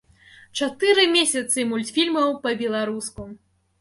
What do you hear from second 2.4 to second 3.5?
па-беларуску!